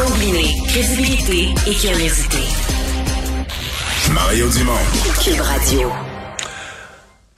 Combiner 0.00 0.46
crédibilité 0.66 1.48
et 1.66 1.74
curiosité. 1.74 2.38
Mario 4.14 4.48
Dumont. 4.48 4.72
Cube 5.22 5.40
Radio. 5.42 5.92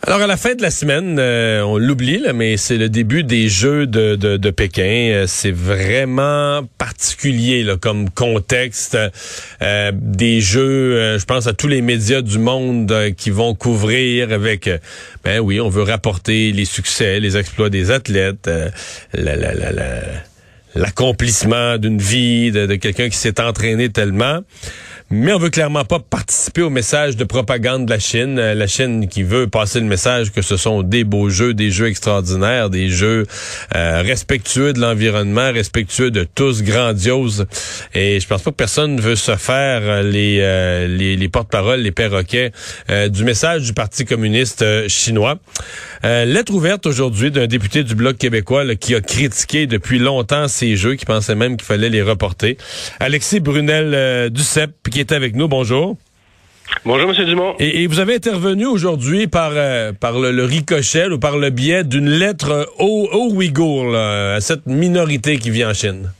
Alors, 0.04 0.20
à 0.20 0.26
la 0.28 0.36
fin 0.36 0.54
de 0.54 0.62
la 0.62 0.70
semaine, 0.70 1.16
euh, 1.18 1.62
on 1.62 1.76
l'oublie, 1.76 2.18
là, 2.18 2.32
mais 2.32 2.56
c'est 2.56 2.76
le 2.76 2.88
début 2.88 3.24
des 3.24 3.48
Jeux 3.48 3.88
de, 3.88 4.14
de, 4.14 4.36
de 4.36 4.50
Pékin. 4.50 5.10
Euh, 5.10 5.24
c'est 5.26 5.50
vraiment 5.50 6.62
particulier 6.78 7.64
là, 7.64 7.76
comme 7.76 8.10
contexte. 8.10 8.96
Euh, 9.60 9.92
des 9.94 10.40
Jeux, 10.40 11.18
je 11.18 11.24
pense 11.24 11.48
à 11.48 11.54
tous 11.54 11.68
les 11.68 11.82
médias 11.82 12.22
du 12.22 12.38
monde 12.38 12.94
qui 13.16 13.30
vont 13.30 13.56
couvrir 13.56 14.32
avec, 14.32 14.70
ben 15.24 15.40
oui, 15.40 15.60
on 15.60 15.68
veut 15.68 15.82
rapporter 15.82 16.52
les 16.52 16.64
succès, 16.64 17.18
les 17.18 17.36
exploits 17.36 17.70
des 17.70 17.90
athlètes, 17.90 18.48
la, 19.14 19.36
la, 19.36 19.52
la, 19.52 19.72
l'accomplissement 20.74 21.78
d'une 21.78 21.98
vie, 21.98 22.50
de, 22.50 22.74
quelqu'un 22.76 23.08
qui 23.08 23.16
s'est 23.16 23.40
entraîné 23.40 23.90
tellement. 23.90 24.40
Mais 25.14 25.30
on 25.34 25.38
veut 25.38 25.50
clairement 25.50 25.84
pas 25.84 25.98
participer 25.98 26.62
au 26.62 26.70
message 26.70 27.18
de 27.18 27.24
propagande 27.24 27.84
de 27.84 27.90
la 27.90 27.98
Chine. 27.98 28.38
Euh, 28.38 28.54
la 28.54 28.66
Chine 28.66 29.08
qui 29.08 29.22
veut 29.22 29.46
passer 29.46 29.78
le 29.78 29.84
message 29.84 30.32
que 30.32 30.40
ce 30.40 30.56
sont 30.56 30.82
des 30.82 31.04
beaux 31.04 31.28
jeux, 31.28 31.52
des 31.52 31.70
jeux 31.70 31.88
extraordinaires, 31.88 32.70
des 32.70 32.88
jeux 32.88 33.26
euh, 33.76 34.00
respectueux 34.00 34.72
de 34.72 34.80
l'environnement, 34.80 35.52
respectueux 35.52 36.10
de 36.10 36.24
tous, 36.24 36.62
grandioses. 36.62 37.44
Et 37.92 38.20
je 38.20 38.26
pense 38.26 38.40
pas 38.40 38.52
que 38.52 38.56
personne 38.56 39.02
veut 39.02 39.14
se 39.14 39.36
faire 39.36 39.82
euh, 39.82 40.02
les, 40.02 40.38
les, 40.88 41.16
les 41.16 41.28
porte-paroles, 41.28 41.80
les 41.80 41.92
perroquets 41.92 42.52
du 43.10 43.24
message 43.24 43.64
du 43.64 43.74
Parti 43.74 44.06
communiste 44.06 44.88
chinois. 44.88 45.38
lettre 46.02 46.54
ouverte 46.54 46.86
aujourd'hui 46.86 47.30
d'un 47.30 47.46
député 47.46 47.84
du 47.84 47.94
Bloc 47.94 48.16
québécois 48.16 48.64
qui 48.76 48.94
a 48.94 49.02
critiqué 49.02 49.66
depuis 49.66 49.98
longtemps 49.98 50.48
ces 50.48 50.76
jeux, 50.76 50.94
qui 50.94 51.04
pensait 51.04 51.34
même 51.34 51.58
qu'il 51.58 51.66
fallait 51.66 51.90
les 51.90 52.02
reporter. 52.02 52.56
Alexis 52.98 53.40
Brunel 53.40 54.30
Duceppe, 54.30 54.72
qui 54.90 55.01
est 55.02 55.12
avec 55.12 55.36
nous. 55.36 55.48
Bonjour. 55.48 55.96
Bonjour, 56.84 57.10
M. 57.10 57.26
Dumont. 57.26 57.54
Et, 57.58 57.86
vous 57.86 58.00
avez 58.00 58.14
intervenu 58.14 58.66
aujourd'hui 58.66 59.26
par, 59.26 59.50
euh, 59.54 59.92
par 59.92 60.18
le, 60.18 60.44
ricochet 60.44 61.08
ou 61.08 61.18
par 61.18 61.36
le 61.36 61.50
biais 61.50 61.84
d'une 61.84 62.08
lettre 62.08 62.68
aux, 62.78 63.08
aux 63.12 63.34
Ouïghours, 63.34 63.94
à 63.94 64.40
cette 64.40 64.66
minorité 64.66 65.38
qui 65.38 65.50
vit 65.50 65.64
en 65.64 65.74
Chine. 65.74 66.10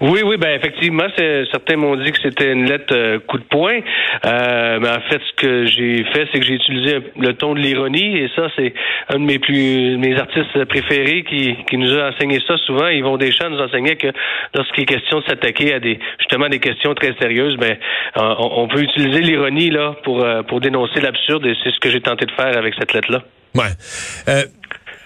Oui, 0.00 0.20
oui, 0.24 0.36
ben 0.36 0.50
effectivement, 0.54 1.06
certains 1.50 1.76
m'ont 1.76 1.96
dit 1.96 2.12
que 2.12 2.18
c'était 2.22 2.52
une 2.52 2.68
lettre 2.68 2.94
euh, 2.94 3.18
coup 3.18 3.38
de 3.38 3.44
poing. 3.44 3.80
Euh, 4.26 4.78
mais 4.80 4.88
en 4.88 5.00
fait, 5.00 5.20
ce 5.20 5.34
que 5.36 5.66
j'ai 5.66 6.04
fait, 6.12 6.28
c'est 6.32 6.40
que 6.40 6.44
j'ai 6.44 6.54
utilisé 6.54 6.98
le 7.18 7.32
ton 7.34 7.54
de 7.54 7.60
l'ironie, 7.60 8.18
et 8.18 8.30
ça, 8.36 8.48
c'est 8.56 8.74
un 9.08 9.18
de 9.18 9.24
mes 9.24 9.38
plus 9.38 9.96
mes 9.96 10.18
artistes 10.18 10.64
préférés 10.66 11.24
qui, 11.24 11.56
qui 11.68 11.78
nous 11.78 11.96
a 11.96 12.10
enseigné 12.10 12.40
ça 12.46 12.56
souvent. 12.58 12.88
Ils 12.88 13.02
vont 13.02 13.16
des 13.16 13.32
champs 13.32 13.48
nous 13.48 13.60
enseigner 13.60 13.96
que 13.96 14.08
lorsqu'il 14.54 14.82
est 14.82 14.86
question 14.86 15.20
de 15.20 15.24
s'attaquer 15.24 15.74
à 15.74 15.80
des 15.80 15.98
justement 16.18 16.48
des 16.48 16.58
questions 16.58 16.94
très 16.94 17.14
sérieuses, 17.20 17.56
ben 17.56 17.76
on, 18.16 18.68
peut 18.68 18.82
utiliser 18.82 19.20
l'ironie 19.20 19.70
là 19.70 19.96
pour 20.04 20.22
euh, 20.22 20.42
pour 20.42 20.60
dénoncer 20.60 21.00
l'absurde, 21.00 21.46
et 21.46 21.54
c'est 21.62 21.72
ce 21.72 21.80
que 21.80 21.90
j'ai 21.90 22.00
tenté 22.00 22.26
de 22.26 22.32
faire 22.32 22.56
avec 22.56 22.74
cette 22.78 22.92
lettre 22.92 23.10
là. 23.10 23.22
Ouais. 23.54 24.42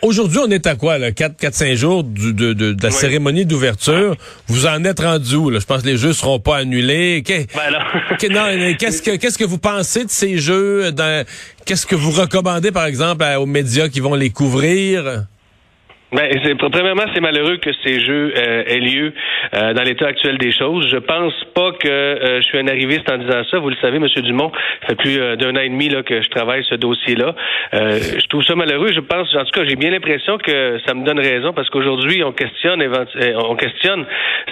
Aujourd'hui, 0.02 0.38
on 0.42 0.50
est 0.50 0.66
à 0.66 0.76
quoi, 0.76 0.96
là? 0.98 1.10
4-5 1.10 1.74
jours 1.74 2.04
du, 2.04 2.32
de, 2.32 2.54
de, 2.54 2.72
de, 2.72 2.82
la 2.82 2.90
cérémonie 2.90 3.44
d'ouverture. 3.44 4.16
Vous 4.48 4.66
en 4.66 4.82
êtes 4.84 5.00
rendu 5.00 5.36
où? 5.36 5.50
Là? 5.50 5.58
Je 5.60 5.66
pense 5.66 5.82
que 5.82 5.86
les 5.86 5.98
jeux 5.98 6.14
seront 6.14 6.40
pas 6.40 6.58
annulés. 6.58 7.22
Qu'est-ce 8.78 9.02
que 9.02 9.16
qu'est-ce 9.16 9.36
que 9.36 9.44
vous 9.44 9.58
pensez 9.58 10.04
de 10.04 10.10
ces 10.10 10.38
jeux? 10.38 10.90
Qu'est-ce 11.66 11.86
que 11.86 11.94
vous 11.94 12.10
recommandez, 12.12 12.72
par 12.72 12.86
exemple, 12.86 13.24
aux 13.38 13.46
médias 13.46 13.88
qui 13.88 14.00
vont 14.00 14.14
les 14.14 14.30
couvrir? 14.30 15.26
Ben, 16.12 16.28
premièrement, 16.72 17.04
c'est 17.14 17.20
malheureux 17.20 17.58
que 17.58 17.70
ces 17.84 18.00
jeux 18.00 18.34
euh, 18.36 18.64
aient 18.66 18.80
lieu 18.80 19.12
euh, 19.54 19.72
dans 19.74 19.82
l'état 19.82 20.08
actuel 20.08 20.38
des 20.38 20.50
choses. 20.50 20.88
Je 20.88 20.96
pense 20.96 21.32
pas 21.54 21.70
que 21.78 21.88
euh, 21.88 22.40
je 22.40 22.46
suis 22.46 22.58
un 22.58 22.66
arriviste 22.66 23.08
en 23.08 23.18
disant 23.18 23.42
ça. 23.48 23.58
Vous 23.58 23.68
le 23.68 23.76
savez, 23.80 24.00
Monsieur 24.00 24.20
Dumont, 24.22 24.50
ça 24.82 24.88
fait 24.88 24.94
plus 24.96 25.18
d'un 25.36 25.54
an 25.54 25.60
et 25.60 25.68
demi 25.68 25.88
là, 25.88 26.02
que 26.02 26.20
je 26.20 26.28
travaille 26.30 26.64
ce 26.64 26.74
dossier-là. 26.74 27.36
je 27.72 28.26
trouve 28.26 28.42
ça 28.42 28.56
malheureux. 28.56 28.90
Je 28.92 28.98
pense, 28.98 29.32
en 29.36 29.44
tout 29.44 29.52
cas, 29.52 29.64
j'ai 29.64 29.76
bien 29.76 29.90
l'impression 29.90 30.36
que 30.38 30.80
ça 30.84 30.94
me 30.94 31.04
donne 31.04 31.20
raison 31.20 31.52
parce 31.52 31.70
qu'aujourd'hui, 31.70 32.24
on 32.24 32.32
questionne, 32.32 32.82
on 33.36 33.54
questionne 33.54 34.04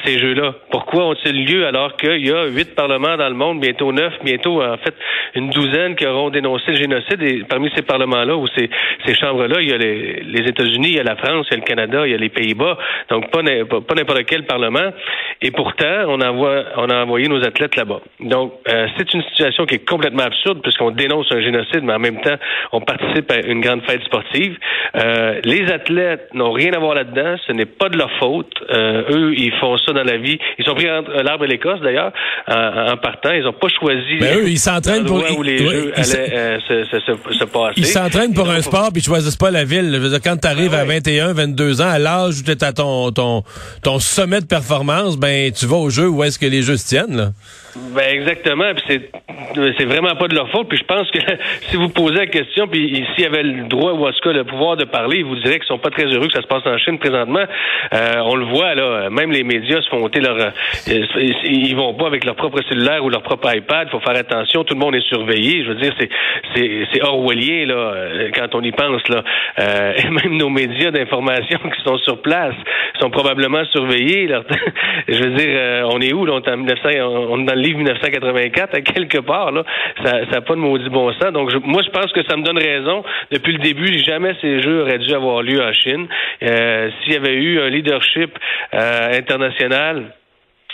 ces 0.05 0.19
jeux-là. 0.19 0.55
Pourquoi 0.71 1.09
ont-ils 1.09 1.45
lieu 1.45 1.67
alors 1.67 1.97
qu'il 1.97 2.25
y 2.25 2.31
a 2.31 2.47
huit 2.47 2.77
parlements 2.77 3.17
dans 3.17 3.29
le 3.29 3.35
monde, 3.35 3.61
bientôt 3.61 3.93
neuf, 3.93 4.13
bientôt 4.23 4.63
en 4.63 4.77
fait 4.77 4.95
une 5.35 5.51
douzaine 5.51 5.97
qui 5.97 6.07
auront 6.07 6.31
dénoncé 6.31 6.65
le 6.69 6.77
génocide. 6.77 7.23
Et 7.23 7.43
parmi 7.49 7.69
ces 7.75 7.83
parlements-là 7.83 8.37
ou 8.37 8.47
ces, 8.57 8.71
chambres-là, 9.15 9.61
il 9.61 9.69
y 9.69 9.73
a 9.73 9.79
les 9.79 10.49
États-Unis, 10.49 10.89
il 10.91 10.97
y 10.97 11.01
a 11.01 11.03
la 11.03 11.17
France 11.17 11.48
il 11.51 11.55
y 11.55 11.55
a 11.55 11.61
le 11.61 11.67
Canada, 11.67 12.07
il 12.07 12.13
y 12.13 12.15
a 12.15 12.19
les 12.19 12.29
Pays-Bas, 12.29 12.79
donc 13.11 13.31
pas, 13.31 13.41
pas 13.43 13.95
n'importe 13.95 14.25
quel 14.27 14.45
parlement. 14.45 14.93
Et 15.41 15.53
pourtant, 15.53 16.05
on, 16.09 16.21
envoie, 16.21 16.65
on 16.77 16.91
a 16.91 17.03
envoyé 17.05 17.29
nos 17.29 17.45
athlètes 17.45 17.77
là-bas. 17.77 18.01
Donc, 18.21 18.55
euh, 18.69 18.87
c'est 18.97 19.13
une 19.15 19.23
situation 19.23 19.67
qui 19.67 19.77
est 19.77 19.89
complètement 19.89 20.25
absurde 20.25 20.61
puisqu'on 20.63 20.91
dénonce 20.91 21.27
un 21.31 21.41
génocide, 21.41 21.83
mais 21.85 21.93
en 21.93 22.01
même 22.01 22.21
temps, 22.21 22.37
on 22.73 22.81
participe 22.81 23.31
à 23.31 23.41
une 23.47 23.61
grande 23.61 23.83
fête 23.83 24.03
sportive. 24.03 24.57
Euh, 24.97 25.41
les 25.45 25.71
athlètes 25.71 26.29
n'ont 26.35 26.51
rien 26.51 26.73
à 26.73 26.81
voir 26.81 26.95
là-dedans. 26.95 27.37
Ce 27.47 27.53
n'est 27.53 27.67
pas 27.67 27.89
de 27.89 27.97
leur 27.97 28.11
faute. 28.19 28.53
Euh, 28.71 29.03
eux, 29.11 29.35
ils 29.37 29.53
font 29.61 29.77
ça 29.79 29.93
dans 29.93 30.03
la 30.03 30.17
vie. 30.17 30.39
Ils 30.59 30.65
sont 30.65 30.75
pris 30.75 30.91
entre 30.91 31.11
l'arbre 31.23 31.45
et 31.45 31.49
l'Écosse, 31.49 31.81
d'ailleurs, 31.81 32.13
en, 32.49 32.97
partant. 32.97 33.31
Ils 33.31 33.45
n'ont 33.45 33.53
pas 33.53 33.69
choisi. 33.69 34.19
Ben 34.19 34.39
eux, 34.39 34.49
ils 34.49 34.59
s'entraînent 34.59 35.05
pour 35.05 35.23
où 35.39 35.43
les 35.43 35.59
jeux 35.59 35.93
allaient 35.95 36.59
se, 36.67 36.85
se, 36.85 36.99
se, 36.99 37.45
passer. 37.45 37.75
Ils 37.77 37.87
s'entraînent 37.87 38.35
pour 38.35 38.51
un 38.51 38.61
sport, 38.61 38.91
puis 38.93 39.03
ils 39.03 39.05
choisissent 39.05 39.37
pas 39.37 39.53
la 39.53 39.65
ville. 39.65 39.91
Je 39.93 39.99
veux 39.99 40.09
dire, 40.09 40.21
quand 40.23 40.37
tu 40.37 40.49
arrives 40.49 40.75
à 40.75 40.85
21, 40.85 41.33
22 41.39 41.81
ans, 41.81 41.89
à 41.89 41.99
l'âge 41.99 42.41
où 42.41 42.43
tu 42.43 42.51
es 42.51 42.65
à 42.65 42.73
ton, 42.73 43.13
ton, 43.13 43.45
ton 43.83 43.99
sommet 44.01 44.41
de 44.41 44.47
performance, 44.47 45.17
ben 45.17 45.53
tu 45.53 45.67
vas 45.67 45.77
au 45.77 45.91
jeu 45.91 46.09
où 46.09 46.25
est-ce 46.25 46.39
que 46.39 46.47
les 46.47 46.63
jeux 46.63 46.77
se 46.77 46.87
tiennent. 46.87 47.17
Là. 47.17 47.33
Ben 47.95 48.09
exactement. 48.11 48.75
Puis 48.75 48.85
c'est 48.87 49.11
c'est 49.55 49.85
vraiment 49.85 50.15
pas 50.17 50.29
de 50.29 50.35
leur 50.35 50.51
faute. 50.51 50.69
Puis 50.69 50.79
je 50.79 50.85
pense 50.85 51.11
que 51.11 51.19
si 51.69 51.77
vous 51.77 51.89
posez 51.89 52.17
la 52.17 52.27
question, 52.27 52.67
puis 52.69 53.05
s'ils 53.15 53.27
avaient 53.27 53.43
le 53.43 53.69
droit 53.69 53.93
ou 53.93 54.07
en 54.07 54.13
tout 54.13 54.21
cas 54.23 54.33
le 54.33 54.45
pouvoir 54.45 54.77
de 54.77 54.85
parler, 54.85 55.19
ils 55.19 55.25
vous 55.25 55.37
diraient 55.37 55.59
qu'ils 55.59 55.67
sont 55.67 55.79
pas 55.79 55.91
très 55.91 56.05
heureux 56.05 56.27
que 56.27 56.33
ça 56.33 56.43
se 56.43 56.47
passe 56.47 56.67
en 56.67 56.77
Chine 56.79 56.99
présentement. 56.99 57.45
Euh, 57.93 58.21
on 58.25 58.37
le 58.37 58.45
voit 58.47 58.75
là, 58.75 59.11
même 59.11 59.31
les 59.31 59.45
médias 59.45 59.81
se 59.83 59.89
font 59.89 60.03
ôter 60.05 60.21
leur, 60.21 60.37
euh, 60.37 60.51
ils 61.45 61.75
vont 61.75 61.95
pas 61.95 62.07
avec 62.07 62.25
leur 62.25 62.35
propre 62.35 62.61
cellulaire 62.69 63.05
ou 63.05 63.11
leur 63.11 63.23
propre 63.23 63.55
iPad. 63.55 63.89
Faut 63.91 64.01
faire 64.01 64.17
attention. 64.17 64.65
Tout 64.65 64.75
le 64.75 64.81
monde 64.81 64.95
est 64.95 65.07
surveillé. 65.09 65.65
Je 65.65 65.69
veux 65.71 65.77
dire, 65.77 65.95
c'est 65.99 66.09
c'est 66.55 66.87
c'est 66.93 67.03
orwellien 67.03 67.67
là 67.67 67.75
euh, 67.75 68.31
quand 68.35 68.55
on 68.55 68.63
y 68.63 68.73
pense 68.73 69.07
là. 69.09 69.23
Euh, 69.59 69.93
et 69.97 70.11
même 70.11 70.37
nos 70.37 70.51
médias 70.51 70.91
d'information 70.91 71.59
qui 71.59 71.83
sont 71.85 71.99
sur 71.99 72.21
place 72.21 72.55
sont 73.01 73.11
probablement 73.11 73.65
surveillés. 73.67 74.29
Je 75.09 75.23
veux 75.23 75.31
dire, 75.31 75.89
on 75.93 76.01
est 76.01 76.13
où 76.13 76.25
là 76.25 76.35
On 76.35 76.41
est, 76.41 76.51
en 76.51 76.57
1900, 76.57 76.89
on 77.31 77.41
est 77.41 77.45
dans 77.45 77.55
le 77.55 77.61
livre 77.69 77.79
1984 77.79 78.75
à 78.75 78.81
quelque 78.81 79.19
part 79.19 79.53
là. 79.53 79.65
Ça 80.05 80.21
n'a 80.31 80.41
pas 80.41 80.55
de 80.55 80.61
maudit 80.61 80.89
bon 80.89 81.13
sens. 81.13 81.33
Donc 81.33 81.53
moi 81.65 81.83
je 81.85 81.91
pense 81.91 82.13
que 82.13 82.23
ça 82.29 82.37
me 82.37 82.43
donne 82.43 82.59
raison. 82.59 83.05
Depuis 83.31 83.53
le 83.53 83.59
début, 83.59 83.99
jamais 83.99 84.35
ces 84.41 84.61
jeux 84.63 84.83
auraient 84.83 84.99
dû 84.99 85.13
avoir 85.15 85.43
lieu 85.43 85.63
en 85.63 85.73
Chine. 85.73 86.07
Euh, 86.43 86.91
s'il 87.03 87.13
y 87.13 87.17
avait 87.17 87.35
eu 87.35 87.61
un 87.61 87.69
leadership 87.69 88.39
euh, 88.75 89.19
international 89.19 90.15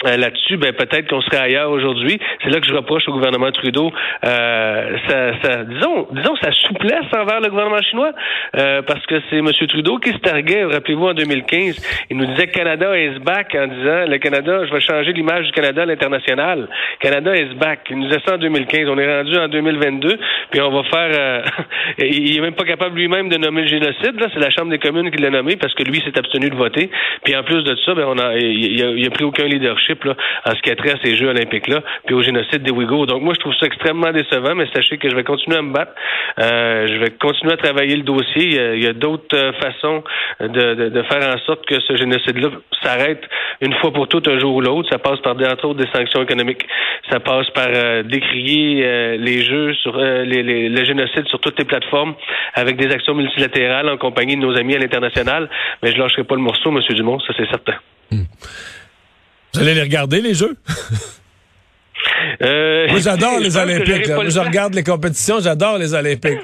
euh, 0.07 0.17
là-dessus, 0.17 0.57
ben 0.57 0.73
peut-être 0.73 1.09
qu'on 1.09 1.21
serait 1.23 1.39
ailleurs 1.39 1.71
aujourd'hui. 1.71 2.19
C'est 2.43 2.51
là 2.51 2.61
que 2.61 2.67
je 2.67 2.75
reproche 2.75 3.09
au 3.09 3.13
gouvernement 3.13 3.51
Trudeau, 3.53 3.93
euh, 4.25 4.97
ça, 5.09 5.65
disons, 5.65 6.09
disons 6.11 6.37
sa 6.43 6.51
souplesse 6.51 7.07
envers 7.17 7.41
le 7.41 7.49
gouvernement 7.49 7.81
chinois, 7.81 8.11
euh, 8.57 8.83
parce 8.83 9.07
que 9.07 9.15
c'est 9.31 9.37
M. 9.37 9.49
Trudeau 9.69 9.99
qui 9.99 10.11
se 10.11 10.19
targuait. 10.19 10.65
Rappelez-vous 10.65 11.07
en 11.07 11.15
2015, 11.15 12.07
il 12.11 12.17
nous 12.17 12.27
disait 12.27 12.49
Canada 12.49 12.99
is 12.99 13.21
back 13.21 13.55
en 13.55 13.69
disant 13.69 14.05
le 14.09 14.19
Canada, 14.19 14.67
je 14.67 14.73
vais 14.73 14.81
changer 14.81 15.13
l'image 15.13 15.47
du 15.47 15.53
Canada 15.53 15.83
à 15.83 15.87
l'international. 15.87 16.69
Canada 16.99 17.37
is 17.37 17.55
back. 17.55 17.87
Il 17.91 17.99
nous 17.99 18.09
disait 18.09 18.21
ça 18.27 18.35
en 18.35 18.39
2015. 18.39 18.89
On 18.89 18.99
est 18.99 19.17
rendu 19.17 19.37
en 19.39 19.49
2022, 19.49 20.19
puis 20.51 20.61
on 20.61 20.71
va 20.71 20.83
faire. 20.83 21.11
Euh, 21.13 21.43
il 21.99 22.37
est 22.37 22.41
même 22.41 22.55
pas 22.55 22.65
capable 22.65 22.97
lui-même 22.97 23.29
de 23.29 23.37
nommer 23.37 23.63
le 23.63 23.69
génocide. 23.69 24.19
Là, 24.19 24.27
c'est 24.35 24.41
la 24.41 24.51
Chambre 24.51 24.71
des 24.71 24.79
communes 24.79 25.11
qui 25.13 25.23
l'a 25.23 25.31
nommé 25.31 25.57
parce 25.57 25.73
que 25.75 25.85
lui 25.85 26.01
s'est 26.01 26.19
abstenu 26.19 26.51
de 26.51 26.57
voter. 26.57 26.91
Puis 27.23 27.37
en 27.37 27.45
plus 27.45 27.63
de 27.63 27.77
ça, 27.87 27.95
ben 27.95 28.07
on 28.09 28.19
a, 28.19 28.37
il, 28.37 28.83
a, 28.83 28.91
il 28.91 29.07
a 29.07 29.11
pris 29.11 29.25
aucun 29.25 29.45
leadership 29.45 29.84
en 29.91 30.55
ce 30.55 30.61
qui 30.63 30.71
a 30.71 30.77
trait 30.77 30.93
à 30.93 30.97
ces 31.03 31.17
Jeux 31.17 31.29
olympiques-là, 31.29 31.83
puis 32.07 32.15
au 32.15 32.23
génocide 32.23 32.63
des 32.63 32.71
Ouïghours. 32.71 33.07
Donc 33.07 33.23
moi, 33.23 33.35
je 33.35 33.41
trouve 33.41 33.55
ça 33.55 33.67
extrêmement 33.67 34.13
décevant, 34.13 34.55
mais 34.55 34.67
sachez 34.75 34.99
que 34.99 35.09
je 35.09 35.15
vais 35.15 35.25
continuer 35.25 35.57
à 35.57 35.63
me 35.63 35.73
battre. 35.73 35.93
Euh, 36.41 36.87
je 36.87 36.95
vais 36.99 37.11
continuer 37.11 37.53
à 37.53 37.57
travailler 37.57 37.97
le 37.97 38.03
dossier. 38.03 38.75
Il 38.77 38.83
y 38.83 38.87
a, 38.87 38.93
d'autres 38.93 39.37
euh, 39.37 39.53
façons 39.61 40.03
de, 40.41 41.03
faire 41.09 41.35
en 41.35 41.39
sorte 41.47 41.67
que 41.67 41.81
ce 41.81 41.97
génocide-là 41.97 42.51
s'arrête 42.83 43.23
une 43.61 43.75
fois 43.75 43.93
pour 43.93 44.09
toutes, 44.09 44.29
un 44.29 44.39
jour 44.39 44.55
ou 44.55 44.61
l'autre. 44.61 44.89
Ça 44.91 44.99
passe 44.99 45.21
par, 45.21 45.35
entre 45.37 45.67
autres, 45.67 45.81
des 45.81 45.91
sanctions 45.93 46.23
économiques. 46.23 46.67
Ça 47.11 47.21
passe 47.21 47.49
par 47.51 47.69
euh, 47.69 48.03
décrier 48.03 49.19
les 49.19 49.43
Jeux 49.43 49.73
le 49.87 50.85
génocide 50.85 51.27
sur 51.29 51.41
toutes 51.41 51.59
les 51.59 51.65
plateformes 51.65 52.15
avec 52.55 52.77
des 52.77 52.93
actions 52.93 53.15
multilatérales 53.15 53.89
en 53.89 53.97
compagnie 53.97 54.37
de 54.37 54.41
nos 54.41 54.57
amis 54.57 54.75
à 54.75 54.79
l'international. 54.79 55.49
Mais 55.83 55.93
je 55.93 55.99
lâcherai 55.99 56.25
pas 56.25 56.35
le 56.35 56.41
morceau, 56.41 56.71
M. 56.71 56.81
Dumont, 56.95 57.21
ça 57.21 57.33
c'est 57.37 57.49
certain. 57.49 57.75
Hmm. 58.11 58.25
Vous 59.55 59.61
allez 59.61 59.75
les 59.75 59.83
regarder, 59.83 60.21
les 60.21 60.35
jeux? 60.35 60.57
Euh, 62.43 62.89
Moi, 62.91 62.99
j'adore 62.99 63.39
les 63.41 63.57
Olympiques. 63.57 64.07
je 64.07 64.41
regarde 64.41 64.75
les 64.75 64.83
compétitions, 64.83 65.37
j'adore 65.41 65.79
les 65.79 65.95
Olympiques. 65.95 66.41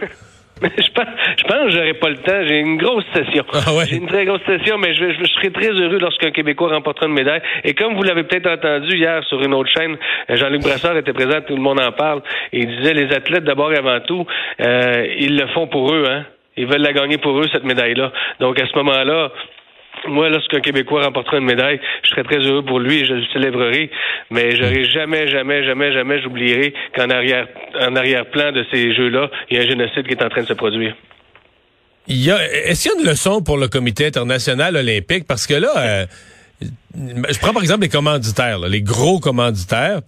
je 0.62 0.92
pense, 0.92 1.06
je 1.38 1.42
pense 1.44 1.64
que 1.64 1.70
j'aurai 1.70 1.94
pas 1.94 2.10
le 2.10 2.16
temps. 2.18 2.46
J'ai 2.46 2.58
une 2.58 2.76
grosse 2.76 3.04
session. 3.14 3.44
Ah 3.52 3.70
J'ai 3.88 3.96
une 3.96 4.06
très 4.06 4.24
grosse 4.26 4.44
session, 4.46 4.78
mais 4.78 4.94
je, 4.94 5.12
je, 5.12 5.24
serai 5.32 5.50
très 5.50 5.70
heureux 5.70 5.98
lorsqu'un 5.98 6.30
Québécois 6.30 6.70
remportera 6.70 7.06
une 7.06 7.14
médaille. 7.14 7.40
Et 7.64 7.74
comme 7.74 7.94
vous 7.94 8.02
l'avez 8.02 8.24
peut-être 8.24 8.48
entendu 8.48 8.96
hier 8.96 9.24
sur 9.24 9.42
une 9.42 9.54
autre 9.54 9.70
chaîne, 9.70 9.96
Jean-Luc 10.28 10.62
Brassard 10.62 10.96
était 10.96 11.12
présent, 11.12 11.40
tout 11.46 11.56
le 11.56 11.62
monde 11.62 11.80
en 11.80 11.92
parle. 11.92 12.22
Et 12.52 12.60
il 12.60 12.76
disait 12.76 12.94
les 12.94 13.14
athlètes, 13.14 13.44
d'abord 13.44 13.72
et 13.72 13.78
avant 13.78 14.00
tout, 14.00 14.26
euh, 14.60 15.06
ils 15.18 15.36
le 15.36 15.46
font 15.48 15.66
pour 15.66 15.92
eux, 15.94 16.04
hein. 16.08 16.24
Ils 16.56 16.66
veulent 16.66 16.82
la 16.82 16.92
gagner 16.92 17.16
pour 17.16 17.38
eux, 17.38 17.46
cette 17.52 17.64
médaille-là. 17.64 18.12
Donc, 18.40 18.60
à 18.60 18.66
ce 18.66 18.76
moment-là, 18.76 19.30
moi, 20.08 20.28
lorsqu'un 20.28 20.60
Québécois 20.60 21.04
remportera 21.04 21.38
une 21.38 21.44
médaille, 21.44 21.80
je 22.02 22.10
serai 22.10 22.24
très 22.24 22.38
heureux 22.38 22.64
pour 22.64 22.78
lui 22.78 23.00
et 23.00 23.04
je 23.04 23.14
le 23.14 23.24
célébrerai. 23.32 23.90
Mais 24.30 24.56
j'aurai 24.56 24.84
jamais, 24.86 25.28
jamais, 25.28 25.64
jamais, 25.64 25.92
jamais, 25.92 26.22
j'oublierai 26.22 26.74
qu'en 26.96 27.10
arrière, 27.10 27.46
en 27.80 27.94
arrière-plan 27.96 28.52
de 28.52 28.64
ces 28.72 28.94
jeux-là, 28.94 29.30
il 29.50 29.56
y 29.56 29.60
a 29.60 29.64
un 29.64 29.68
génocide 29.68 30.06
qui 30.06 30.14
est 30.14 30.22
en 30.22 30.28
train 30.28 30.42
de 30.42 30.46
se 30.46 30.54
produire. 30.54 30.94
Y 32.08 32.30
a, 32.30 32.38
est-ce 32.66 32.82
qu'il 32.82 32.92
y 32.92 32.94
a 32.96 33.00
une 33.04 33.08
leçon 33.08 33.42
pour 33.42 33.58
le 33.58 33.68
Comité 33.68 34.06
international 34.06 34.76
olympique? 34.76 35.26
Parce 35.26 35.46
que 35.46 35.54
là, 35.54 35.70
euh, 35.76 36.06
je 36.94 37.38
prends 37.38 37.52
par 37.52 37.62
exemple 37.62 37.82
les 37.82 37.88
commanditaires, 37.88 38.58
les 38.60 38.82
gros 38.82 39.20
commanditaires. 39.20 40.00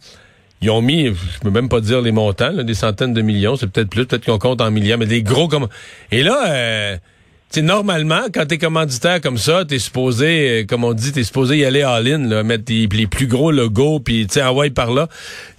Ils 0.62 0.70
ont 0.70 0.80
mis, 0.80 1.06
je 1.06 1.40
peux 1.42 1.50
même 1.50 1.68
pas 1.68 1.80
dire 1.80 2.00
les 2.00 2.12
montants, 2.12 2.52
des 2.52 2.74
centaines 2.74 3.12
de 3.12 3.20
millions, 3.22 3.56
c'est 3.56 3.70
peut-être 3.70 3.90
plus, 3.90 4.06
peut-être 4.06 4.24
qu'on 4.24 4.38
compte 4.38 4.60
en 4.60 4.70
milliards, 4.70 4.98
mais 4.98 5.06
des 5.06 5.22
gros 5.22 5.48
comme. 5.48 5.66
Et 6.12 6.22
là, 6.22 6.44
euh, 6.46 6.96
normalement, 7.60 8.22
quand 8.32 8.46
t'es 8.46 8.58
commanditaire 8.58 9.20
comme 9.20 9.36
ça, 9.36 9.64
t'es 9.64 9.78
supposé, 9.78 10.62
euh, 10.62 10.64
comme 10.66 10.84
on 10.84 10.94
dit, 10.94 11.12
t'es 11.12 11.24
supposé 11.24 11.58
y 11.58 11.64
aller 11.64 11.82
all-in, 11.82 12.42
mettre 12.42 12.64
les, 12.68 13.06
plus 13.06 13.26
gros 13.26 13.50
logos, 13.50 14.00
puis 14.00 14.26
tu 14.26 14.40
sais, 14.40 14.70
par 14.70 14.92
là. 14.92 15.08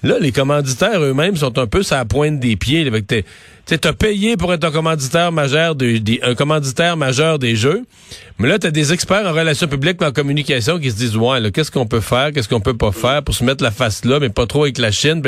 Là, 0.02 0.16
les 0.20 0.32
commanditaires 0.32 1.02
eux-mêmes 1.02 1.36
sont 1.36 1.58
un 1.60 1.68
peu 1.68 1.84
sur 1.84 1.96
la 1.96 2.06
pointe 2.06 2.40
des 2.40 2.56
pieds. 2.56 2.84
Là, 2.90 3.00
t'es, 3.02 3.26
t'as 3.66 3.94
payé 3.94 4.38
pour 4.38 4.54
être 4.54 4.64
un 4.64 4.72
commanditaire 4.72 5.32
majeur 5.32 5.76
de, 5.76 6.02
un 6.24 6.36
commanditaire 6.36 6.98
majeur 6.98 7.38
des 7.38 7.56
jeux. 7.56 7.84
Mais 8.40 8.48
là, 8.48 8.58
t'as 8.58 8.72
des 8.72 8.92
experts 8.92 9.26
en 9.28 9.34
relations 9.34 9.68
publiques 9.68 10.02
en 10.02 10.12
communication 10.12 10.80
qui 10.80 10.90
se 10.90 10.96
disent, 10.96 11.16
ouais, 11.16 11.40
là, 11.40 11.52
qu'est-ce 11.52 11.72
qu'on 11.72 11.86
peut 11.86 12.02
faire, 12.02 12.32
qu'est-ce 12.32 12.50
qu'on 12.50 12.62
peut 12.62 12.78
pas 12.78 12.92
faire 12.92 13.24
pour 13.24 13.36
se 13.36 13.44
mettre 13.44 13.64
la 13.64 13.72
face 13.72 14.04
là, 14.04 14.20
mais 14.20 14.30
pas 14.30 14.48
trop 14.48 14.64
avec 14.64 14.78
la 14.80 14.92
Chine. 14.92 15.22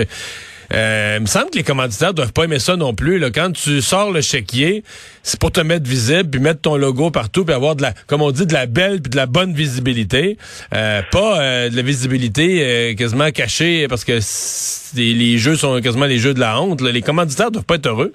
Euh, 0.73 1.15
il 1.17 1.21
me 1.21 1.27
semble 1.27 1.49
que 1.49 1.57
les 1.57 1.63
commanditaires 1.63 2.13
doivent 2.13 2.33
pas 2.33 2.43
aimer 2.43 2.59
ça 2.59 2.75
non 2.75 2.93
plus. 2.93 3.19
Là. 3.19 3.31
Quand 3.31 3.51
tu 3.51 3.81
sors 3.81 4.11
le 4.11 4.21
chéquier, 4.21 4.83
c'est 5.23 5.39
pour 5.39 5.51
te 5.51 5.61
mettre 5.61 5.87
visible, 5.87 6.29
puis 6.29 6.39
mettre 6.39 6.61
ton 6.61 6.75
logo 6.75 7.11
partout, 7.11 7.45
puis 7.45 7.53
avoir 7.53 7.75
de 7.75 7.83
la, 7.83 7.93
comme 8.07 8.21
on 8.21 8.31
dit, 8.31 8.45
de 8.45 8.53
la 8.53 8.65
belle 8.65 9.01
puis 9.01 9.09
de 9.09 9.17
la 9.17 9.25
bonne 9.25 9.53
visibilité. 9.53 10.37
Euh, 10.73 11.01
pas 11.11 11.39
euh, 11.39 11.69
de 11.69 11.75
la 11.75 11.81
visibilité 11.81 12.95
quasiment 12.97 13.31
cachée 13.31 13.87
parce 13.87 14.03
que 14.03 14.19
les 14.95 15.37
jeux 15.37 15.55
sont 15.55 15.79
quasiment 15.81 16.05
les 16.05 16.19
jeux 16.19 16.33
de 16.33 16.39
la 16.39 16.59
honte. 16.59 16.81
Les 16.81 17.01
commanditaires 17.01 17.51
doivent 17.51 17.65
pas 17.65 17.75
être 17.75 17.87
heureux. 17.87 18.13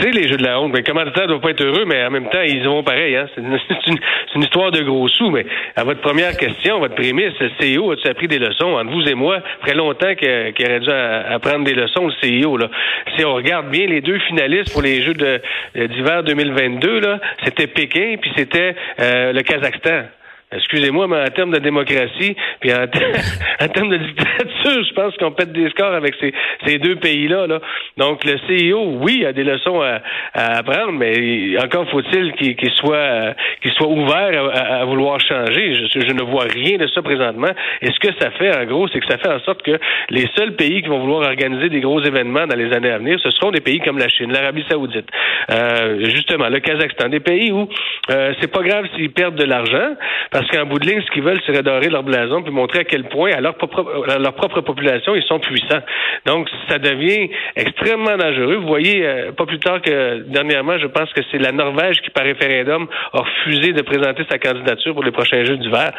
C'est 0.00 0.10
les 0.10 0.28
jeux 0.28 0.36
de 0.36 0.42
la 0.42 0.60
honte. 0.60 0.72
Mais 0.72 0.82
commanditaires 0.82 1.24
ne 1.24 1.28
doivent 1.28 1.40
pas 1.40 1.50
être 1.50 1.62
heureux, 1.62 1.84
mais 1.86 2.04
en 2.04 2.10
même 2.10 2.28
temps, 2.28 2.42
ils 2.42 2.62
vont 2.64 2.82
pareil. 2.82 3.16
Hein? 3.16 3.26
C'est 3.36 4.34
une, 4.34 4.42
histoire 4.42 4.70
de 4.70 4.82
gros 4.82 5.08
sous. 5.08 5.30
Mais 5.30 5.46
à 5.76 5.84
votre 5.84 6.00
première 6.00 6.36
question, 6.36 6.78
votre 6.80 6.94
prémisse, 6.94 7.34
le 7.40 7.50
CEO, 7.58 7.92
as-tu 7.92 8.08
appris 8.08 8.28
des 8.28 8.38
leçons? 8.38 8.74
Entre 8.74 8.90
vous 8.90 9.08
et 9.08 9.14
moi, 9.14 9.40
très 9.62 9.74
longtemps 9.74 10.14
qu'il 10.14 10.28
aurait 10.28 10.80
dû 10.80 10.90
apprendre 10.90 11.64
des 11.64 11.74
leçons, 11.74 12.08
le 12.08 12.42
CEO. 12.42 12.56
Là. 12.56 12.68
Si 13.16 13.24
on 13.24 13.34
regarde 13.34 13.70
bien 13.70 13.86
les 13.86 14.00
deux 14.00 14.18
finalistes 14.20 14.72
pour 14.72 14.82
les 14.82 15.02
Jeux 15.02 15.14
d'hiver 15.14 16.22
2022, 16.24 17.00
là, 17.00 17.20
c'était 17.44 17.66
Pékin, 17.66 18.16
puis 18.20 18.30
c'était 18.36 18.74
euh, 19.00 19.32
le 19.32 19.42
Kazakhstan. 19.42 20.04
Excusez-moi, 20.52 21.06
mais 21.06 21.20
en 21.22 21.30
termes 21.30 21.52
de 21.52 21.58
démocratie, 21.58 22.34
puis 22.60 22.72
en, 22.72 22.86
termes 23.68 23.90
de 23.90 23.98
dictature, 23.98 24.84
je 24.84 24.94
pense 24.94 25.16
qu'on 25.16 25.30
pète 25.30 25.52
des 25.52 25.68
scores 25.70 25.94
avec 25.94 26.14
ces, 26.20 26.32
ces 26.66 26.78
deux 26.78 26.96
pays-là. 26.96 27.46
Là. 27.46 27.60
Donc, 27.96 28.24
le 28.24 28.36
CEO, 28.48 28.98
oui, 29.00 29.24
a 29.24 29.32
des 29.32 29.44
leçons 29.44 29.80
à, 29.80 30.00
à 30.34 30.58
apprendre, 30.58 30.92
mais 30.92 31.56
encore 31.62 31.88
faut-il 31.90 32.32
qu'il 32.32 32.70
soit, 32.72 33.34
qu'il 33.62 33.70
soit 33.72 33.86
ouvert 33.86 34.50
à, 34.54 34.84
vouloir 34.84 35.20
changer. 35.20 35.74
Je, 35.74 36.00
je, 36.00 36.12
ne 36.12 36.22
vois 36.22 36.44
rien 36.44 36.78
de 36.78 36.86
ça 36.88 37.00
présentement. 37.02 37.50
Et 37.82 37.86
ce 37.92 37.98
que 38.00 38.12
ça 38.20 38.30
fait, 38.32 38.56
en 38.56 38.64
gros, 38.64 38.88
c'est 38.88 39.00
que 39.00 39.06
ça 39.06 39.18
fait 39.18 39.32
en 39.32 39.40
sorte 39.40 39.62
que 39.62 39.78
les 40.10 40.26
seuls 40.36 40.56
pays 40.56 40.82
qui 40.82 40.88
vont 40.88 40.98
vouloir 40.98 41.28
organiser 41.28 41.68
des 41.68 41.80
gros 41.80 42.02
événements 42.02 42.46
dans 42.46 42.56
les 42.56 42.72
années 42.72 42.90
à 42.90 42.98
venir, 42.98 43.18
ce 43.22 43.30
seront 43.30 43.52
des 43.52 43.60
pays 43.60 43.80
comme 43.80 43.98
la 43.98 44.08
Chine, 44.08 44.32
l'Arabie 44.32 44.64
Saoudite, 44.68 45.08
euh, 45.50 46.04
justement, 46.06 46.48
le 46.48 46.58
Kazakhstan, 46.58 47.08
des 47.08 47.20
pays 47.20 47.52
où 47.52 47.68
euh, 48.10 48.32
c'est 48.40 48.50
pas 48.50 48.62
grave 48.62 48.86
s'ils 48.96 49.12
perdent 49.12 49.36
de 49.36 49.44
l'argent. 49.44 49.94
Parce 50.40 50.52
qu'en 50.52 50.64
bout 50.64 50.78
de 50.78 50.88
ligne, 50.88 51.02
ce 51.06 51.10
qu'ils 51.10 51.22
veulent, 51.22 51.40
c'est 51.44 51.54
redorer 51.54 51.90
leur 51.90 52.02
blason 52.02 52.40
puis 52.42 52.50
montrer 52.50 52.78
à 52.78 52.84
quel 52.84 53.04
point, 53.04 53.30
à 53.30 53.42
leur 53.42 53.56
propre, 53.56 54.06
leur 54.18 54.32
propre 54.32 54.62
population, 54.62 55.14
ils 55.14 55.22
sont 55.24 55.38
puissants. 55.38 55.82
Donc, 56.24 56.48
ça 56.66 56.78
devient 56.78 57.28
extrêmement 57.56 58.16
dangereux. 58.16 58.56
Vous 58.56 58.66
voyez, 58.66 59.04
euh, 59.04 59.32
pas 59.32 59.44
plus 59.44 59.58
tard 59.58 59.82
que 59.82 60.22
dernièrement, 60.28 60.78
je 60.78 60.86
pense 60.86 61.12
que 61.12 61.20
c'est 61.30 61.36
la 61.36 61.52
Norvège 61.52 62.00
qui, 62.00 62.08
par 62.08 62.24
référendum, 62.24 62.88
a 63.12 63.18
refusé 63.18 63.74
de 63.74 63.82
présenter 63.82 64.22
sa 64.30 64.38
candidature 64.38 64.94
pour 64.94 65.04
les 65.04 65.10
prochains 65.10 65.44
Jeux 65.44 65.58
d'hiver. 65.58 65.92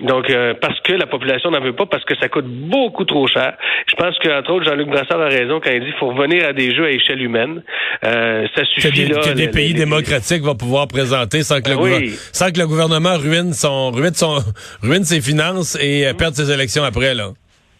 Donc, 0.00 0.28
euh, 0.28 0.52
parce 0.60 0.78
que 0.80 0.92
la 0.92 1.06
population 1.06 1.50
n'en 1.50 1.62
veut 1.62 1.72
pas, 1.72 1.86
parce 1.86 2.04
que 2.04 2.14
ça 2.16 2.28
coûte 2.28 2.44
beaucoup 2.46 3.06
trop 3.06 3.26
cher. 3.26 3.54
Je 3.86 3.94
pense 3.96 4.14
qu'entre 4.18 4.52
autres, 4.52 4.66
Jean-Luc 4.66 4.88
Brassard 4.88 5.22
a 5.22 5.28
raison 5.28 5.58
quand 5.58 5.70
il 5.70 5.80
dit 5.80 5.86
qu'il 5.86 5.98
faut 5.98 6.08
revenir 6.08 6.46
à 6.46 6.52
des 6.52 6.74
jeux 6.74 6.84
à 6.84 6.90
échelle 6.90 7.22
humaine. 7.22 7.62
Euh, 8.04 8.46
ça 8.54 8.62
suffit. 8.66 8.90
Que 8.90 8.94
des, 8.94 9.06
là, 9.06 9.20
que 9.20 9.34
des 9.34 9.48
pays 9.48 9.72
démocratiques 9.72 10.42
vont 10.42 10.54
pouvoir 10.54 10.86
présenter 10.86 11.42
sans 11.42 11.62
que, 11.62 11.70
le, 11.70 12.08
sans 12.32 12.52
que 12.52 12.58
le 12.58 12.66
gouvernement 12.66 13.16
ruine 13.16 13.54
son 13.54 13.85
ruine, 13.90 14.14
son, 14.14 14.42
ruine 14.82 15.04
ses 15.04 15.20
finances 15.20 15.76
et 15.80 16.06
euh, 16.06 16.14
perd 16.14 16.34
ses 16.34 16.50
élections 16.50 16.84
après, 16.84 17.14
là. 17.14 17.32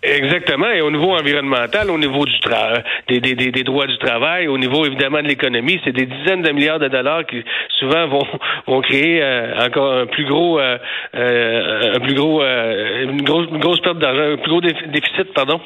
Exactement. 0.02 0.70
Et 0.70 0.80
au 0.82 0.90
niveau 0.90 1.12
environnemental, 1.14 1.90
au 1.90 1.98
niveau 1.98 2.24
du 2.26 2.38
tra 2.40 2.74
des, 3.08 3.20
des, 3.20 3.34
des, 3.34 3.64
droits 3.64 3.86
du 3.86 3.96
travail, 3.98 4.46
au 4.46 4.58
niveau 4.58 4.84
évidemment 4.84 5.22
de 5.22 5.28
l'économie, 5.28 5.80
c'est 5.84 5.92
des 5.92 6.06
dizaines 6.06 6.42
de 6.42 6.50
milliards 6.52 6.78
de 6.78 6.88
dollars 6.88 7.24
qui 7.26 7.42
souvent 7.78 8.06
vont 8.06 8.26
vont 8.66 8.80
créer 8.82 9.22
euh, 9.22 9.66
encore 9.66 9.92
un 9.92 10.06
plus 10.06 10.24
gros 10.24 10.60
euh, 10.60 10.76
un 11.14 12.00
plus 12.00 12.14
gros 12.14 12.42
une 12.42 13.22
grosse 13.22 13.48
une 13.50 13.58
grosse 13.58 13.80
perte 13.80 13.98
d'argent, 13.98 14.32
un 14.32 14.36
plus 14.36 14.50
gros 14.50 14.60
déficit, 14.60 15.32
pardon. 15.34 15.60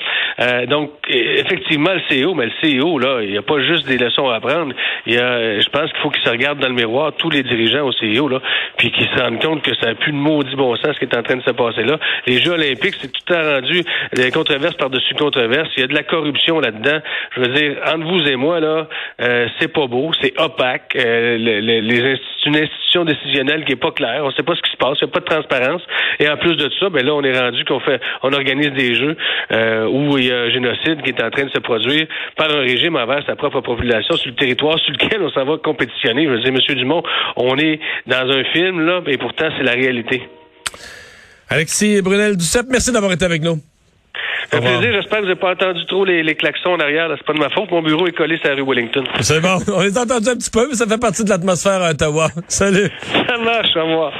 donc 0.69 0.91
effectivement 1.09 1.91
le 1.93 2.01
CEO, 2.09 2.35
mais 2.35 2.47
le 2.47 2.53
CEO 2.81 2.99
là, 2.99 3.21
il 3.23 3.31
n'y 3.31 3.39
a 3.39 3.43
pas 3.43 3.61
juste 3.61 3.87
des 3.87 3.99
leçons 3.99 4.29
à 4.29 4.37
apprendre. 4.37 4.75
Il 5.07 5.15
y 5.15 5.19
a, 5.19 5.61
je 5.61 5.69
pense 5.69 5.91
qu'il 5.91 6.01
faut 6.01 6.11
qu'il 6.11 6.23
se 6.23 6.31
regarde 6.31 6.61
dans 6.61 6.69
le 6.69 6.75
miroir 6.75 7.13
tous 7.17 7.31
les 7.31 7.43
dirigeants 7.43 7.87
au 7.87 7.93
CEO 7.93 8.29
là, 8.29 8.41
puis 8.79 8.91
qu'ils 8.91 9.09
se 9.09 9.21
rendent 9.21 9.43
compte 9.43 9.63
que 9.63 9.75
ça 9.77 9.87
n'a 9.87 9.95
plus 9.95 10.13
de 10.13 10.17
maudit 10.17 10.55
bon 10.55 10.77
sens 10.77 10.95
ce 10.95 10.99
qui 10.99 11.05
est 11.05 11.17
en 11.17 11.23
train 11.23 11.37
de 11.37 11.43
se 11.43 11.51
passer 11.51 11.83
là. 11.83 11.99
Les 12.27 12.39
Jeux 12.39 12.53
Olympiques, 12.53 12.95
c'est 13.01 13.13
tout 13.13 13.35
rendu 13.35 13.83
controverse 14.31 14.77
par-dessus 14.77 15.15
controverse. 15.15 15.69
Il 15.77 15.81
y 15.81 15.85
a 15.85 15.87
de 15.87 15.95
la 15.95 16.03
corruption 16.03 16.61
là-dedans. 16.61 17.01
Je 17.35 17.41
veux 17.41 17.49
dire, 17.49 17.77
entre 17.87 18.07
vous 18.07 18.29
et 18.29 18.37
moi, 18.37 18.61
là, 18.61 18.89
euh, 19.21 19.49
c'est 19.59 19.73
pas 19.73 19.87
beau, 19.87 20.11
c'est 20.21 20.39
opaque. 20.39 20.97
Euh, 20.97 21.37
une 22.47 22.57
institution 22.57 23.05
décisionnelle 23.05 23.65
qui 23.65 23.73
est 23.73 23.77
pas 23.77 23.93
claire. 23.93 24.23
On 24.25 24.31
sait 24.33 24.43
pas 24.43 24.55
ce 24.55 24.63
qui 24.63 24.71
se 24.71 24.77
passe. 24.77 24.99
Il 25.01 25.05
n'y 25.05 25.11
a 25.11 25.13
pas 25.13 25.21
de 25.21 25.25
transparence. 25.25 25.83
Et 26.19 26.29
en 26.29 26.37
plus 26.37 26.57
de 26.57 26.71
ça, 26.81 26.89
ben 26.89 27.05
là, 27.05 27.15
on 27.15 27.23
est 27.23 27.39
rendu 27.39 27.65
qu'on 27.65 27.81
fait, 27.81 28.01
on 28.23 28.33
organise 28.33 28.73
des 28.73 28.95
jeux 28.95 29.17
euh, 29.53 29.87
où 29.87 30.19
il 30.19 30.27
y 30.27 30.33
a 30.33 30.41
un 30.41 30.51
génocide 30.51 31.03
qui 31.03 31.11
est 31.11 31.23
en 31.23 31.31
train 31.31 31.45
de 31.45 31.51
se 31.51 31.59
produire 31.59 32.07
par 32.37 32.51
un 32.51 32.61
régime 32.61 32.97
envers 32.97 33.25
sa 33.27 33.37
propre 33.37 33.61
population 33.61 34.17
sur 34.17 34.31
le 34.31 34.37
territoire 34.37 34.79
sur 34.79 34.93
lequel 34.93 35.23
on 35.23 35.31
s'en 35.31 35.45
va 35.45 35.59
compétitionner. 35.59 36.25
Je 36.25 36.31
veux 36.31 36.41
dire, 36.41 36.53
Monsieur 36.53 36.75
Dumont, 36.75 37.03
on 37.37 37.57
est 37.59 37.79
dans 38.07 38.31
un 38.31 38.45
film 38.45 38.81
là, 38.87 39.03
et 39.07 39.19
pourtant 39.19 39.49
c'est 39.57 39.65
la 39.65 39.73
réalité. 39.73 40.23
Alexis 41.49 42.01
Brunel-Duceppe, 42.01 42.67
merci 42.71 42.93
d'avoir 42.93 43.13
été 43.13 43.25
avec 43.25 43.43
nous. 43.43 43.59
Fait 44.51 44.61
plaisir. 44.61 44.93
J'espère 44.93 45.19
que 45.19 45.23
vous 45.23 45.29
n'avez 45.29 45.41
pas 45.41 45.53
entendu 45.53 45.85
trop 45.87 46.05
les, 46.05 46.23
les 46.23 46.35
klaxons 46.35 46.71
en 46.71 46.81
arrière. 46.81 47.09
C'est 47.17 47.27
pas 47.27 47.33
de 47.33 47.39
ma 47.39 47.51
faute. 47.51 47.71
Mon 47.71 47.83
bureau 47.83 48.07
est 48.07 48.13
collé 48.13 48.37
sur 48.39 48.49
la 48.49 48.57
rue 48.57 48.65
Wellington. 48.67 49.05
C'est 49.21 49.41
bon. 49.41 49.59
On 49.73 49.81
les 49.81 49.97
a 49.97 50.03
entendus 50.03 50.29
un 50.29 50.37
petit 50.37 50.51
peu, 50.51 50.67
mais 50.69 50.75
ça 50.75 50.87
fait 50.87 50.99
partie 51.01 51.25
de 51.25 51.31
l'atmosphère 51.31 51.83
à 51.83 51.91
Ottawa. 51.91 52.29
Salut. 52.49 52.91
Ça 53.13 53.39
marche, 53.39 53.77
au 53.77 53.85
revoir. 53.85 54.13